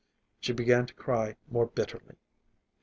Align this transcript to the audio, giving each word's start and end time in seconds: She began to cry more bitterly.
She 0.39 0.51
began 0.51 0.87
to 0.87 0.95
cry 0.95 1.35
more 1.47 1.67
bitterly. 1.67 2.15